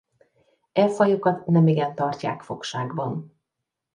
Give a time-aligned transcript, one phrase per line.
[0.73, 3.35] E fajokat nemigen tartják fogságban.